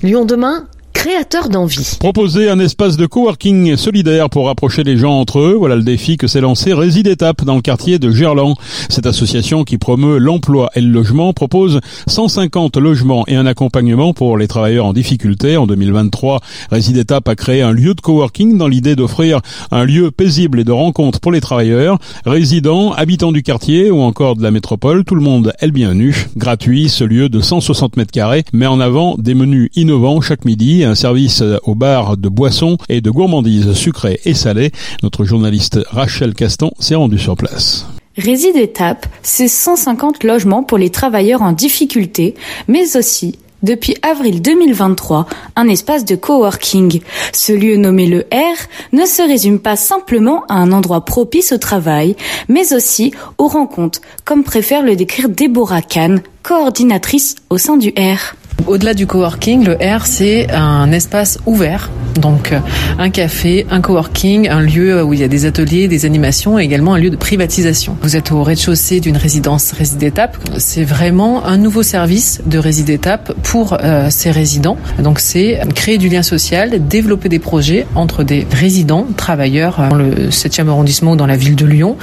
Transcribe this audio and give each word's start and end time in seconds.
Lyon 0.00 0.26
demain 0.26 0.68
créateur 0.98 1.48
d'envie. 1.48 1.96
Proposer 2.00 2.50
un 2.50 2.58
espace 2.58 2.96
de 2.96 3.06
coworking 3.06 3.76
solidaire 3.76 4.28
pour 4.28 4.46
rapprocher 4.46 4.82
les 4.82 4.96
gens 4.96 5.12
entre 5.12 5.38
eux, 5.38 5.54
voilà 5.56 5.76
le 5.76 5.84
défi 5.84 6.16
que 6.16 6.26
s'est 6.26 6.40
lancé 6.40 6.72
Réside 6.72 7.06
Étape 7.06 7.44
dans 7.44 7.54
le 7.54 7.60
quartier 7.60 8.00
de 8.00 8.10
Gerland. 8.10 8.56
Cette 8.88 9.06
association 9.06 9.62
qui 9.62 9.78
promeut 9.78 10.18
l'emploi 10.18 10.70
et 10.74 10.80
le 10.80 10.88
logement 10.88 11.32
propose 11.32 11.78
150 12.08 12.78
logements 12.78 13.22
et 13.28 13.36
un 13.36 13.46
accompagnement 13.46 14.12
pour 14.12 14.36
les 14.36 14.48
travailleurs 14.48 14.86
en 14.86 14.92
difficulté. 14.92 15.56
En 15.56 15.68
2023, 15.68 16.40
Réside 16.72 16.96
Étape 16.96 17.28
a 17.28 17.36
créé 17.36 17.62
un 17.62 17.70
lieu 17.70 17.94
de 17.94 18.00
coworking 18.00 18.58
dans 18.58 18.66
l'idée 18.66 18.96
d'offrir 18.96 19.40
un 19.70 19.84
lieu 19.84 20.10
paisible 20.10 20.58
et 20.58 20.64
de 20.64 20.72
rencontre 20.72 21.20
pour 21.20 21.30
les 21.30 21.40
travailleurs, 21.40 22.00
résidents, 22.26 22.92
habitants 22.92 23.30
du 23.30 23.44
quartier 23.44 23.92
ou 23.92 24.00
encore 24.00 24.34
de 24.34 24.42
la 24.42 24.50
métropole. 24.50 25.04
Tout 25.04 25.14
le 25.14 25.22
monde 25.22 25.52
est 25.60 25.66
le 25.66 25.72
bienvenu. 25.72 26.26
Gratuit, 26.36 26.88
ce 26.88 27.04
lieu 27.04 27.28
de 27.28 27.40
160 27.40 27.96
mètres 27.96 28.10
carrés 28.10 28.42
met 28.52 28.66
en 28.66 28.80
avant 28.80 29.14
des 29.16 29.34
menus 29.34 29.70
innovants 29.76 30.20
chaque 30.20 30.44
midi 30.44 30.86
un 30.88 30.94
service 30.94 31.42
au 31.62 31.74
bar 31.74 32.16
de 32.16 32.28
boissons 32.28 32.78
et 32.88 33.00
de 33.00 33.10
gourmandises 33.10 33.72
sucrées 33.74 34.20
et 34.24 34.34
salées. 34.34 34.72
Notre 35.02 35.24
journaliste 35.24 35.78
Rachel 35.90 36.34
Caston 36.34 36.72
s'est 36.78 36.94
rendue 36.94 37.18
sur 37.18 37.36
place. 37.36 37.86
Réside 38.16 38.56
Étape, 38.56 39.06
c'est 39.22 39.46
150 39.46 40.24
logements 40.24 40.64
pour 40.64 40.78
les 40.78 40.90
travailleurs 40.90 41.42
en 41.42 41.52
difficulté, 41.52 42.34
mais 42.66 42.96
aussi 42.96 43.38
depuis 43.62 43.96
avril 44.02 44.40
2023, 44.40 45.26
un 45.56 45.68
espace 45.68 46.04
de 46.04 46.14
coworking. 46.14 47.00
Ce 47.32 47.52
lieu 47.52 47.76
nommé 47.76 48.06
le 48.06 48.20
R 48.32 48.56
ne 48.92 49.04
se 49.04 49.22
résume 49.22 49.58
pas 49.58 49.76
simplement 49.76 50.44
à 50.48 50.54
un 50.54 50.70
endroit 50.70 51.04
propice 51.04 51.52
au 51.52 51.58
travail, 51.58 52.14
mais 52.48 52.72
aussi 52.72 53.12
aux 53.36 53.48
rencontres, 53.48 54.00
comme 54.24 54.44
préfère 54.44 54.82
le 54.82 54.94
décrire 54.94 55.28
Déborah 55.28 55.82
Kahn, 55.82 56.22
coordinatrice 56.42 57.34
au 57.50 57.58
sein 57.58 57.76
du 57.76 57.90
R. 57.90 58.36
Au-delà 58.66 58.92
du 58.94 59.06
coworking, 59.06 59.64
le 59.64 59.74
R, 59.74 60.06
c'est 60.06 60.50
un 60.52 60.92
espace 60.92 61.38
ouvert. 61.46 61.90
Donc, 62.18 62.52
euh, 62.52 62.58
un 62.98 63.10
café, 63.10 63.66
un 63.70 63.80
coworking, 63.80 64.48
un 64.48 64.60
lieu 64.60 65.02
où 65.02 65.12
il 65.12 65.20
y 65.20 65.22
a 65.22 65.28
des 65.28 65.46
ateliers, 65.46 65.88
des 65.88 66.04
animations 66.04 66.58
et 66.58 66.64
également 66.64 66.94
un 66.94 66.98
lieu 66.98 67.10
de 67.10 67.16
privatisation. 67.16 67.96
Vous 68.02 68.16
êtes 68.16 68.32
au 68.32 68.42
rez-de-chaussée 68.42 69.00
d'une 69.00 69.16
résidence 69.16 69.72
Réside 69.72 70.02
Étape. 70.02 70.36
C'est 70.58 70.84
vraiment 70.84 71.46
un 71.46 71.56
nouveau 71.56 71.82
service 71.82 72.40
de 72.44 72.58
Réside 72.58 72.90
Étape 72.90 73.32
pour 73.44 73.76
euh, 73.80 74.08
ces 74.10 74.30
résidents. 74.30 74.76
Donc, 74.98 75.20
c'est 75.20 75.60
créer 75.74 75.98
du 75.98 76.08
lien 76.08 76.22
social, 76.22 76.88
développer 76.88 77.28
des 77.28 77.38
projets 77.38 77.86
entre 77.94 78.24
des 78.24 78.46
résidents, 78.50 79.06
travailleurs 79.16 79.80
euh, 79.80 79.88
dans 79.88 79.96
le 79.96 80.28
7e 80.30 80.68
arrondissement 80.68 81.12
ou 81.12 81.16
dans 81.16 81.26
la 81.26 81.36
ville 81.36 81.56
de 81.56 81.66
Lyon 81.66 81.96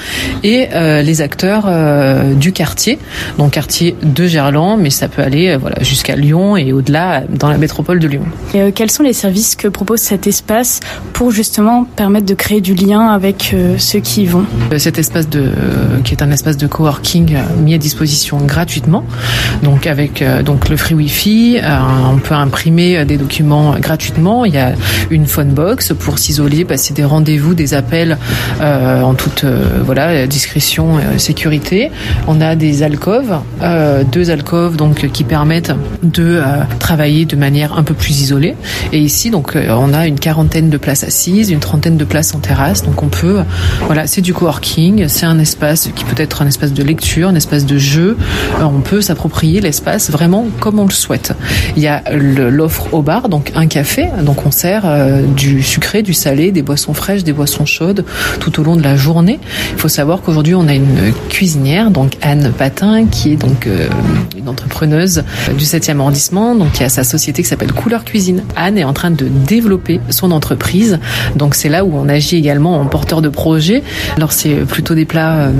et 0.43 0.67
les 1.03 1.21
acteurs 1.21 1.69
du 2.35 2.51
quartier. 2.51 2.99
Donc, 3.37 3.51
quartier 3.51 3.95
de 4.01 4.27
Gerland, 4.27 4.79
mais 4.79 4.89
ça 4.89 5.07
peut 5.07 5.21
aller 5.21 5.57
jusqu'à 5.81 6.15
Lyon 6.15 6.44
et 6.55 6.71
au-delà 6.71 7.23
dans 7.27 7.49
la 7.49 7.57
métropole 7.57 7.99
de 7.99 8.07
Lyon. 8.07 8.25
Et 8.53 8.61
euh, 8.61 8.71
quels 8.73 8.91
sont 8.91 9.03
les 9.03 9.13
services 9.13 9.55
que 9.55 9.67
propose 9.67 10.01
cet 10.01 10.27
espace 10.27 10.79
pour 11.13 11.31
justement 11.31 11.85
permettre 11.85 12.25
de 12.25 12.33
créer 12.35 12.61
du 12.61 12.75
lien 12.75 13.07
avec 13.07 13.51
euh, 13.53 13.75
ceux 13.79 13.99
qui 13.99 14.23
y 14.23 14.25
vont? 14.25 14.45
Euh, 14.71 14.77
Cet 14.77 14.99
espace 14.99 15.27
de, 15.29 15.39
euh, 15.39 16.01
qui 16.03 16.13
est 16.13 16.21
un 16.21 16.31
espace 16.31 16.57
de 16.57 16.67
coworking 16.67 17.35
mis 17.63 17.73
à 17.73 17.77
disposition 17.77 18.37
gratuitement, 18.37 19.03
donc 19.63 19.87
avec 19.87 20.23
donc 20.45 20.69
le 20.69 20.77
free 20.77 20.95
wifi, 20.95 21.57
on 22.13 22.17
peut 22.17 22.35
imprimer 22.35 23.05
des 23.05 23.17
documents 23.17 23.75
gratuitement. 23.79 24.45
Il 24.45 24.53
y 24.53 24.57
a 24.57 24.73
une 25.09 25.25
phone 25.25 25.49
box 25.49 25.93
pour 25.97 26.19
s'isoler, 26.19 26.65
passer 26.65 26.93
des 26.93 27.03
rendez-vous, 27.03 27.53
des 27.53 27.73
appels 27.73 28.17
en 28.61 29.13
toute 29.13 29.45
voilà 29.83 30.27
discrétion, 30.27 30.99
sécurité. 31.17 31.91
On 32.27 32.41
a 32.41 32.55
des 32.55 32.83
alcôves, 32.83 33.35
deux 34.11 34.29
alcôves 34.29 34.75
donc 34.75 35.07
qui 35.11 35.23
permettent 35.23 35.73
de 36.03 36.34
travailler 36.79 37.25
de 37.25 37.35
manière 37.35 37.77
un 37.77 37.83
peu 37.83 37.93
plus 37.93 38.21
isolée. 38.21 38.55
Et 38.91 38.99
ici 38.99 39.29
donc 39.29 39.55
euh, 39.55 39.67
on 39.69 39.93
a 39.93 40.07
une 40.07 40.19
quarantaine 40.19 40.69
de 40.69 40.77
places 40.77 41.03
assises, 41.03 41.49
une 41.51 41.59
trentaine 41.59 41.97
de 41.97 42.05
places 42.05 42.33
en 42.35 42.39
terrasse. 42.39 42.83
Donc 42.83 43.03
on 43.03 43.07
peut 43.07 43.41
voilà 43.87 44.07
c'est 44.07 44.21
du 44.21 44.33
coworking, 44.33 45.07
c'est 45.07 45.25
un 45.25 45.39
espace 45.39 45.89
qui 45.95 46.03
peut 46.05 46.21
être 46.21 46.41
un 46.41 46.47
espace 46.47 46.73
de 46.73 46.83
lecture, 46.83 47.29
un 47.29 47.35
espace 47.35 47.65
de 47.65 47.77
jeu. 47.77 48.17
Euh, 48.59 48.63
on 48.63 48.81
peut 48.81 49.01
s'approprier 49.01 49.61
l'espace 49.61 50.09
vraiment 50.09 50.45
comme 50.59 50.79
on 50.79 50.85
le 50.85 50.91
souhaite. 50.91 51.33
Il 51.75 51.83
y 51.83 51.87
a 51.87 52.03
l'offre 52.11 52.93
au 52.93 53.01
bar, 53.01 53.29
donc 53.29 53.51
un 53.55 53.67
café, 53.67 54.09
donc 54.21 54.45
on 54.45 54.51
sert 54.51 54.83
euh, 54.85 55.21
du 55.23 55.63
sucré, 55.63 56.03
du 56.03 56.13
salé, 56.13 56.51
des 56.51 56.61
boissons 56.61 56.93
fraîches, 56.93 57.23
des 57.23 57.33
boissons 57.33 57.65
chaudes 57.65 58.05
tout 58.39 58.59
au 58.59 58.63
long 58.63 58.75
de 58.75 58.83
la 58.83 58.95
journée. 58.95 59.39
Il 59.73 59.79
faut 59.79 59.87
savoir 59.87 60.21
qu'aujourd'hui 60.21 60.55
on 60.55 60.67
a 60.67 60.73
une 60.73 61.13
cuisinière, 61.29 61.91
donc 61.91 62.17
Anne 62.21 62.51
Patin, 62.57 63.05
qui 63.05 63.33
est 63.33 63.35
donc 63.35 63.67
une 64.45 64.49
entrepreneuse 64.49 65.23
du 65.57 65.65
7e 65.65 65.99
arrondissement, 65.99 66.55
donc 66.55 66.73
qui 66.73 66.83
a 66.83 66.89
sa 66.89 67.03
société 67.03 67.41
qui 67.41 67.49
s'appelle 67.49 67.73
Couleur 67.73 68.05
Cuisine. 68.05 68.43
Anne 68.55 68.77
est 68.77 68.83
en 68.83 68.93
train 68.93 69.09
de 69.09 69.25
développer 69.25 69.99
son 70.09 70.31
entreprise, 70.31 70.99
donc 71.35 71.55
c'est 71.55 71.69
là 71.69 71.83
où 71.83 71.91
on 71.95 72.07
agit 72.07 72.37
également 72.37 72.79
en 72.79 72.85
porteur 72.85 73.21
de 73.21 73.29
projet. 73.29 73.83
Alors 74.17 74.31
c'est 74.31 74.55
plutôt 74.55 74.93
des 74.93 75.05
plats 75.05 75.35
euh, 75.35 75.51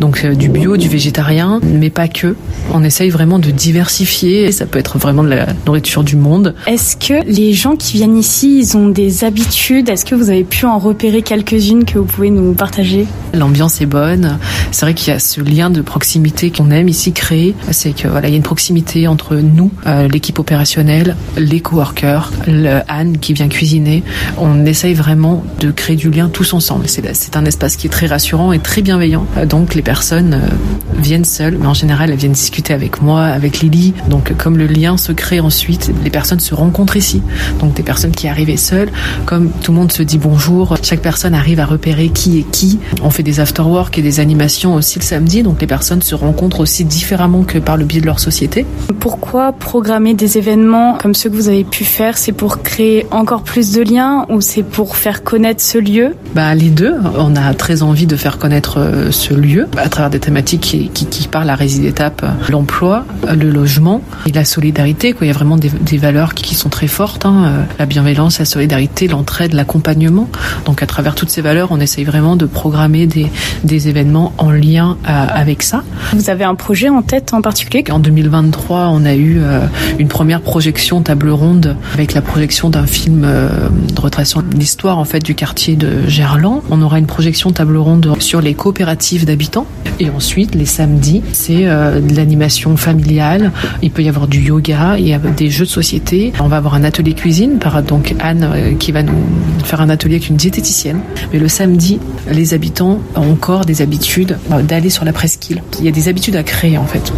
donc 0.00 0.22
euh, 0.24 0.34
du 0.34 0.48
bio, 0.48 0.76
du 0.76 0.88
végétarien, 0.88 1.60
mais 1.64 1.90
pas 1.90 2.06
que. 2.06 2.36
On 2.72 2.84
essaye 2.84 3.10
vraiment 3.10 3.38
de 3.38 3.50
diversifier. 3.50 4.52
Ça 4.52 4.66
peut 4.66 4.78
être 4.78 4.98
vraiment 4.98 5.24
de 5.24 5.30
la 5.30 5.46
nourriture 5.66 6.04
du 6.04 6.16
monde. 6.16 6.54
Est-ce 6.66 6.96
que 6.96 7.24
les 7.26 7.52
gens 7.52 7.76
qui 7.76 7.96
viennent 7.96 8.16
ici, 8.16 8.60
ils 8.60 8.76
ont 8.76 8.88
des 8.88 9.24
habitudes? 9.24 9.88
Est-ce 9.88 10.04
que 10.04 10.14
vous 10.14 10.30
avez 10.30 10.44
pu 10.44 10.66
en 10.66 10.78
repérer 10.78 11.22
quelques-unes 11.22 11.84
que 11.84 11.98
vous 11.98 12.04
pouvez 12.04 12.30
nous 12.30 12.52
partager? 12.52 13.06
L'ambiance 13.34 13.80
est 13.80 13.86
bonne. 13.86 14.38
C'est 14.70 14.86
vrai 14.86 14.94
qu'il 14.94 15.12
y 15.12 15.16
a 15.16 15.18
ce 15.18 15.40
lien 15.40 15.70
de 15.70 15.80
proximité 15.80 16.50
qu'on 16.50 16.70
aime 16.70 16.88
ici 16.88 17.12
créer. 17.12 17.54
C'est 17.70 17.94
que 17.94 18.08
voilà, 18.08 18.27
il 18.28 18.32
y 18.32 18.34
a 18.34 18.36
une 18.36 18.42
proximité 18.42 19.08
entre 19.08 19.36
nous, 19.36 19.70
euh, 19.86 20.06
l'équipe 20.06 20.38
opérationnelle, 20.38 21.16
les 21.36 21.60
coworkers, 21.60 22.30
le 22.46 22.80
Anne 22.88 23.18
qui 23.18 23.32
vient 23.32 23.48
cuisiner. 23.48 24.02
On 24.36 24.66
essaye 24.66 24.94
vraiment 24.94 25.42
de 25.60 25.70
créer 25.70 25.96
du 25.96 26.10
lien 26.10 26.28
tous 26.28 26.52
ensemble. 26.52 26.84
C'est 26.88 27.36
un 27.36 27.44
espace 27.44 27.76
qui 27.76 27.86
est 27.86 27.90
très 27.90 28.06
rassurant 28.06 28.52
et 28.52 28.58
très 28.58 28.82
bienveillant. 28.82 29.26
Euh, 29.36 29.46
Donc 29.46 29.74
les 29.74 29.82
personnes 29.82 30.34
euh, 30.34 30.98
viennent 30.98 31.24
seules, 31.24 31.56
mais 31.58 31.66
en 31.66 31.74
général 31.74 32.10
elles 32.10 32.18
viennent 32.18 32.32
discuter 32.32 32.74
avec 32.74 33.00
moi, 33.00 33.24
avec 33.24 33.60
Lily. 33.60 33.94
Donc 34.10 34.34
comme 34.36 34.58
le 34.58 34.66
lien 34.66 34.96
se 34.98 35.12
crée 35.12 35.40
ensuite, 35.40 35.90
les 36.04 36.10
personnes 36.10 36.40
se 36.40 36.54
rencontrent 36.54 36.96
ici. 36.96 37.22
Donc 37.60 37.74
des 37.74 37.82
personnes 37.82 38.12
qui 38.12 38.28
arrivaient 38.28 38.56
seules, 38.58 38.90
comme 39.24 39.50
tout 39.50 39.72
le 39.72 39.78
monde 39.78 39.92
se 39.92 40.02
dit 40.02 40.18
bonjour, 40.18 40.76
chaque 40.82 41.00
personne 41.00 41.34
arrive 41.34 41.60
à 41.60 41.66
repérer 41.66 42.10
qui 42.10 42.38
est 42.40 42.50
qui. 42.50 42.78
On 43.02 43.10
fait 43.10 43.22
des 43.22 43.40
after-work 43.40 43.96
et 43.96 44.02
des 44.02 44.20
animations 44.20 44.74
aussi 44.74 44.98
le 44.98 45.04
samedi, 45.04 45.42
donc 45.42 45.60
les 45.60 45.66
personnes 45.66 46.02
se 46.02 46.14
rencontrent 46.14 46.60
aussi 46.60 46.84
différemment 46.84 47.42
que 47.42 47.58
par 47.58 47.76
le 47.76 47.84
biais 47.84 48.00
de 48.00 48.06
leur 48.06 48.17
société. 48.18 48.66
Pourquoi 49.00 49.52
programmer 49.52 50.14
des 50.14 50.38
événements 50.38 50.98
comme 51.00 51.14
ceux 51.14 51.30
que 51.30 51.34
vous 51.34 51.48
avez 51.48 51.64
pu 51.64 51.84
faire 51.84 52.18
C'est 52.18 52.32
pour 52.32 52.62
créer 52.62 53.06
encore 53.10 53.42
plus 53.42 53.72
de 53.72 53.82
liens 53.82 54.26
ou 54.28 54.40
c'est 54.40 54.62
pour 54.62 54.96
faire 54.96 55.22
connaître 55.22 55.62
ce 55.62 55.78
lieu? 55.78 56.14
Bah, 56.34 56.54
les 56.54 56.70
deux, 56.70 56.94
on 57.16 57.36
a 57.36 57.54
très 57.54 57.82
envie 57.82 58.06
de 58.06 58.16
faire 58.16 58.38
connaître 58.38 58.78
euh, 58.78 59.10
ce 59.10 59.34
lieu 59.34 59.66
à 59.76 59.88
travers 59.88 60.10
des 60.10 60.20
thématiques 60.20 60.60
qui, 60.60 60.88
qui, 60.88 61.06
qui 61.06 61.28
parlent 61.28 61.50
à 61.50 61.54
Réside 61.54 61.84
Étape, 61.84 62.22
euh, 62.24 62.50
l'emploi, 62.50 63.04
le 63.34 63.50
logement 63.50 64.02
et 64.26 64.32
la 64.32 64.44
solidarité. 64.44 65.12
Quoi. 65.12 65.26
Il 65.26 65.28
y 65.28 65.32
a 65.32 65.34
vraiment 65.34 65.56
des, 65.56 65.70
des 65.70 65.98
valeurs 65.98 66.34
qui, 66.34 66.42
qui 66.42 66.54
sont 66.54 66.68
très 66.68 66.88
fortes, 66.88 67.26
hein, 67.26 67.44
euh, 67.44 67.62
la 67.78 67.86
bienveillance, 67.86 68.38
la 68.38 68.44
solidarité, 68.44 69.08
l'entraide, 69.08 69.52
l'accompagnement. 69.52 70.28
Donc 70.64 70.82
à 70.82 70.86
travers 70.86 71.14
toutes 71.14 71.30
ces 71.30 71.40
valeurs, 71.40 71.68
on 71.70 71.80
essaye 71.80 72.04
vraiment 72.04 72.36
de 72.36 72.46
programmer 72.46 73.06
des, 73.06 73.26
des 73.64 73.88
événements 73.88 74.32
en 74.38 74.50
lien 74.50 74.96
avec 75.04 75.62
ça. 75.62 75.82
Vous 76.12 76.30
avez 76.30 76.44
un 76.44 76.54
projet 76.54 76.88
en 76.88 77.02
tête 77.02 77.32
en 77.32 77.42
particulier? 77.42 77.84
En 77.90 77.98
2023, 78.08 78.88
on 78.90 79.04
a 79.04 79.14
eu 79.14 79.38
euh, 79.38 79.66
une 79.98 80.08
première 80.08 80.40
projection 80.40 81.02
table 81.02 81.28
ronde 81.28 81.76
avec 81.92 82.14
la 82.14 82.22
projection 82.22 82.70
d'un 82.70 82.86
film 82.86 83.22
euh, 83.24 83.68
de 83.94 84.00
retraçant 84.00 84.42
l'histoire 84.56 84.98
en 84.98 85.04
fait 85.04 85.20
du 85.20 85.34
quartier 85.34 85.76
de 85.76 86.06
Gerland. 86.06 86.62
On 86.70 86.80
aura 86.80 86.98
une 86.98 87.06
projection 87.06 87.50
table 87.50 87.76
ronde 87.76 88.14
sur 88.18 88.40
les 88.40 88.54
coopératives 88.54 89.26
d'habitants 89.26 89.66
et 90.00 90.08
ensuite 90.08 90.54
les 90.54 90.64
samedis, 90.64 91.22
c'est 91.32 91.66
euh, 91.66 92.00
de 92.00 92.14
l'animation 92.16 92.78
familiale. 92.78 93.52
Il 93.82 93.90
peut 93.90 94.02
y 94.02 94.08
avoir 94.08 94.26
du 94.26 94.40
yoga, 94.40 94.96
il 94.98 95.06
y 95.06 95.12
a 95.12 95.18
des 95.18 95.50
jeux 95.50 95.66
de 95.66 95.70
société. 95.70 96.32
On 96.40 96.48
va 96.48 96.56
avoir 96.56 96.74
un 96.74 96.84
atelier 96.84 97.12
cuisine 97.12 97.58
par 97.58 97.82
donc 97.82 98.14
Anne 98.20 98.76
qui 98.78 98.90
va 98.90 99.02
nous 99.02 99.22
faire 99.64 99.82
un 99.82 99.90
atelier 99.90 100.14
avec 100.14 100.28
une 100.28 100.36
diététicienne. 100.36 101.00
Mais 101.32 101.38
le 101.38 101.48
samedi, 101.48 102.00
les 102.30 102.54
habitants 102.54 103.00
ont 103.16 103.30
encore 103.30 103.66
des 103.66 103.82
habitudes 103.82 104.38
d'aller 104.62 104.88
sur 104.88 105.04
la 105.04 105.12
presqu'île. 105.12 105.62
Il 105.78 105.84
y 105.84 105.88
a 105.88 105.92
des 105.92 106.08
habitudes 106.08 106.36
à 106.36 106.42
créer 106.42 106.78
en 106.78 106.86
fait. 106.86 107.12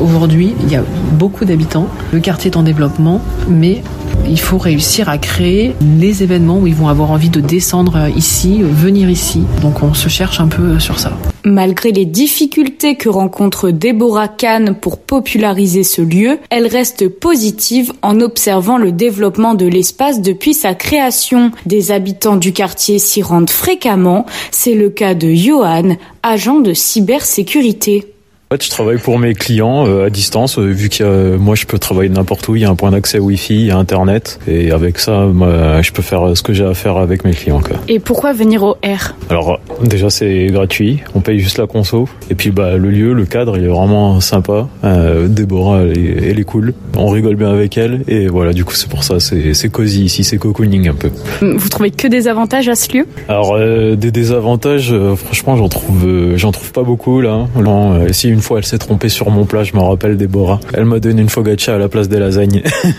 Aujourd'hui, 0.00 0.54
il 0.62 0.72
y 0.72 0.76
a 0.76 0.82
beaucoup 1.12 1.44
d'habitants. 1.44 1.86
Le 2.12 2.20
quartier 2.20 2.50
est 2.50 2.56
en 2.56 2.62
développement, 2.62 3.20
mais 3.48 3.82
il 4.28 4.40
faut 4.40 4.58
réussir 4.58 5.08
à 5.08 5.18
créer 5.18 5.74
les 5.98 6.22
événements 6.22 6.58
où 6.58 6.66
ils 6.66 6.74
vont 6.74 6.88
avoir 6.88 7.10
envie 7.10 7.30
de 7.30 7.40
descendre 7.40 8.08
ici, 8.16 8.60
venir 8.62 9.10
ici. 9.10 9.42
Donc 9.62 9.82
on 9.82 9.94
se 9.94 10.08
cherche 10.08 10.40
un 10.40 10.48
peu 10.48 10.78
sur 10.78 10.98
ça. 10.98 11.12
Malgré 11.44 11.90
les 11.90 12.04
difficultés 12.04 12.96
que 12.96 13.08
rencontre 13.08 13.70
Déborah 13.70 14.28
Kahn 14.28 14.74
pour 14.74 14.98
populariser 14.98 15.84
ce 15.84 16.02
lieu, 16.02 16.38
elle 16.50 16.66
reste 16.66 17.08
positive 17.08 17.92
en 18.02 18.20
observant 18.20 18.76
le 18.76 18.92
développement 18.92 19.54
de 19.54 19.66
l'espace 19.66 20.20
depuis 20.20 20.54
sa 20.54 20.74
création. 20.74 21.50
Des 21.66 21.92
habitants 21.92 22.36
du 22.36 22.52
quartier 22.52 22.98
s'y 22.98 23.22
rendent 23.22 23.50
fréquemment. 23.50 24.26
C'est 24.50 24.74
le 24.74 24.90
cas 24.90 25.14
de 25.14 25.32
Johan, 25.32 25.96
agent 26.22 26.60
de 26.60 26.74
cybersécurité. 26.74 28.09
En 28.52 28.56
fait, 28.56 28.64
je 28.64 28.70
travaille 28.70 28.98
pour 28.98 29.16
mes 29.16 29.34
clients 29.34 29.86
euh, 29.86 30.06
à 30.06 30.10
distance, 30.10 30.58
euh, 30.58 30.64
vu 30.64 30.88
que 30.88 31.36
moi 31.36 31.54
je 31.54 31.66
peux 31.66 31.78
travailler 31.78 32.08
n'importe 32.08 32.48
où, 32.48 32.56
il 32.56 32.62
y 32.62 32.64
a 32.64 32.68
un 32.68 32.74
point 32.74 32.90
d'accès 32.90 33.20
Wi-Fi, 33.20 33.54
il 33.54 33.66
y 33.66 33.70
a 33.70 33.76
Internet, 33.76 34.40
et 34.48 34.72
avec 34.72 34.98
ça, 34.98 35.26
moi, 35.26 35.80
je 35.82 35.92
peux 35.92 36.02
faire 36.02 36.36
ce 36.36 36.42
que 36.42 36.52
j'ai 36.52 36.64
à 36.64 36.74
faire 36.74 36.96
avec 36.96 37.24
mes 37.24 37.30
clients. 37.30 37.60
Quoi. 37.60 37.76
Et 37.86 38.00
pourquoi 38.00 38.32
venir 38.32 38.64
au 38.64 38.72
R? 38.82 39.14
Alors 39.28 39.60
déjà 39.84 40.10
c'est 40.10 40.46
gratuit, 40.46 40.98
on 41.14 41.20
paye 41.20 41.38
juste 41.38 41.58
la 41.58 41.68
conso, 41.68 42.08
et 42.28 42.34
puis 42.34 42.50
bah 42.50 42.76
le 42.76 42.90
lieu, 42.90 43.12
le 43.12 43.24
cadre, 43.24 43.56
il 43.56 43.62
est 43.62 43.68
vraiment 43.68 44.18
sympa. 44.18 44.66
Euh, 44.82 45.28
Déborah, 45.28 45.82
elle 45.82 45.96
est, 45.96 46.30
elle 46.30 46.40
est 46.40 46.44
cool, 46.44 46.74
on 46.96 47.06
rigole 47.06 47.36
bien 47.36 47.50
avec 47.50 47.78
elle, 47.78 48.02
et 48.08 48.26
voilà, 48.26 48.52
du 48.52 48.64
coup 48.64 48.74
c'est 48.74 48.90
pour 48.90 49.04
ça, 49.04 49.20
c'est 49.20 49.68
cosy 49.68 50.06
ici, 50.06 50.24
c'est 50.24 50.38
cocooning 50.38 50.88
un 50.88 50.94
peu. 50.94 51.12
Vous 51.40 51.68
trouvez 51.68 51.92
que 51.92 52.08
des 52.08 52.26
avantages 52.26 52.68
à 52.68 52.74
ce 52.74 52.98
lieu? 52.98 53.06
Alors 53.28 53.54
euh, 53.54 53.94
des 53.94 54.10
désavantages, 54.10 54.92
euh, 54.92 55.14
franchement 55.14 55.56
j'en 55.56 55.68
trouve, 55.68 56.04
euh, 56.04 56.36
j'en 56.36 56.50
trouve 56.50 56.72
pas 56.72 56.82
beaucoup 56.82 57.20
là. 57.20 57.46
Non, 57.54 57.92
euh, 57.92 58.12
si 58.12 58.39
une 58.40 58.44
fois 58.44 58.56
elle 58.56 58.64
s'est 58.64 58.78
trompée 58.78 59.10
sur 59.10 59.28
mon 59.28 59.44
plat, 59.44 59.64
je 59.64 59.74
me 59.74 59.82
rappelle 59.82 60.16
Déborah. 60.16 60.60
Elle 60.72 60.86
m'a 60.86 60.98
donné 60.98 61.20
une 61.20 61.28
focaccia 61.28 61.74
à 61.74 61.78
la 61.78 61.90
place 61.90 62.08
des 62.08 62.18
lasagnes. 62.18 62.62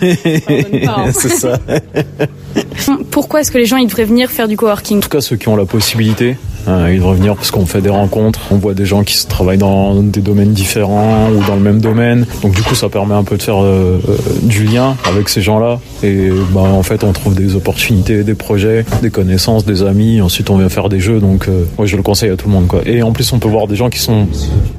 c'est 1.12 1.28
ça. 1.30 1.58
Pourquoi 3.10 3.40
est-ce 3.40 3.50
que 3.50 3.58
les 3.58 3.66
gens 3.66 3.76
ils 3.76 3.88
devraient 3.88 4.04
venir 4.04 4.30
faire 4.30 4.46
du 4.46 4.56
coworking? 4.56 4.98
En 4.98 5.00
tout 5.00 5.08
cas 5.08 5.20
ceux 5.20 5.34
qui 5.34 5.48
ont 5.48 5.56
la 5.56 5.64
possibilité, 5.64 6.36
euh, 6.68 6.90
ils 6.92 6.98
devraient 6.98 7.16
venir 7.16 7.34
parce 7.36 7.50
qu'on 7.50 7.66
fait 7.66 7.80
des 7.80 7.90
rencontres, 7.90 8.40
on 8.50 8.56
voit 8.56 8.74
des 8.74 8.86
gens 8.86 9.02
qui 9.02 9.26
travaillent 9.26 9.58
dans 9.58 9.94
des 10.02 10.20
domaines 10.20 10.52
différents 10.52 11.30
ou 11.30 11.42
dans 11.46 11.56
le 11.56 11.60
même 11.60 11.80
domaine. 11.80 12.26
Donc 12.42 12.54
du 12.54 12.62
coup, 12.62 12.74
ça 12.74 12.88
permet 12.88 13.14
un 13.14 13.24
peu 13.24 13.36
de 13.36 13.42
faire 13.42 13.62
euh, 13.62 14.00
euh, 14.08 14.16
du 14.42 14.64
lien 14.64 14.96
avec 15.04 15.28
ces 15.28 15.42
gens-là. 15.42 15.80
Et 16.02 16.30
bah, 16.52 16.60
en 16.60 16.82
fait, 16.82 17.04
on 17.04 17.12
trouve 17.12 17.34
des 17.34 17.56
opportunités, 17.56 18.24
des 18.24 18.34
projets, 18.34 18.84
des 19.02 19.10
connaissances, 19.10 19.64
des 19.64 19.82
amis. 19.82 20.20
Ensuite, 20.20 20.50
on 20.50 20.56
vient 20.56 20.68
faire 20.68 20.88
des 20.88 21.00
jeux. 21.00 21.20
Donc 21.20 21.48
euh, 21.48 21.64
moi, 21.78 21.86
je 21.86 21.96
le 21.96 22.02
conseille 22.02 22.30
à 22.30 22.36
tout 22.36 22.48
le 22.48 22.54
monde. 22.54 22.66
Quoi. 22.66 22.82
Et 22.86 23.02
en 23.02 23.12
plus, 23.12 23.32
on 23.32 23.38
peut 23.38 23.48
voir 23.48 23.66
des 23.66 23.76
gens 23.76 23.90
qui 23.90 23.98
sont 23.98 24.26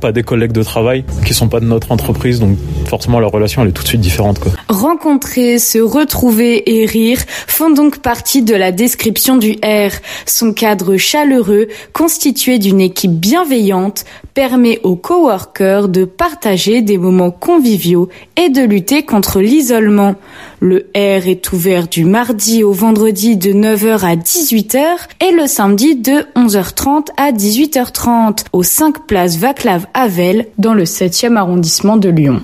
pas 0.01 0.11
des 0.11 0.23
collègues 0.23 0.51
de 0.51 0.63
travail, 0.63 1.03
qui 1.25 1.33
sont 1.33 1.47
pas 1.47 1.59
de 1.59 1.65
notre 1.65 1.91
entreprise. 1.91 2.39
Donc 2.39 2.57
forcément, 2.85 3.19
la 3.19 3.27
relation, 3.27 3.61
elle 3.61 3.69
est 3.69 3.73
tout 3.73 3.83
de 3.83 3.87
suite 3.87 4.01
différente. 4.01 4.39
Quoi. 4.39 4.51
Rencontrer, 4.69 5.59
se 5.59 5.79
retrouver 5.79 6.81
et 6.81 6.85
rire 6.85 7.19
font 7.47 7.71
donc 7.71 7.99
partie 7.99 8.43
de 8.43 8.55
la 8.55 8.71
description 8.71 9.37
du 9.37 9.53
R. 9.63 9.91
Son 10.25 10.53
cadre 10.53 10.97
chaleureux 10.97 11.67
constitué 11.93 12.59
d'une 12.59 12.81
équipe 12.81 13.11
bienveillante, 13.11 14.05
permet 14.33 14.79
aux 14.83 14.95
coworkers 14.95 15.87
de 15.89 16.05
partager 16.05 16.81
des 16.81 16.97
moments 16.97 17.31
conviviaux 17.31 18.09
et 18.35 18.49
de 18.49 18.61
lutter 18.61 19.03
contre 19.03 19.41
l'isolement. 19.41 20.15
Le 20.59 20.87
R 20.95 21.27
est 21.27 21.51
ouvert 21.51 21.87
du 21.87 22.05
mardi 22.05 22.63
au 22.63 22.71
vendredi 22.71 23.37
de 23.37 23.51
9h 23.51 24.05
à 24.05 24.15
18h 24.15 24.83
et 25.21 25.31
le 25.31 25.47
samedi 25.47 25.95
de 25.95 26.25
11h30 26.35 27.07
à 27.17 27.31
18h30 27.31 28.45
au 28.53 28.63
5 28.63 29.05
place 29.07 29.37
Vaclav 29.37 29.87
Havel 29.93 30.47
dans 30.57 30.73
le 30.73 30.83
7e 30.83 31.35
arrondissement 31.35 31.97
de 31.97 32.09
Lyon. 32.09 32.43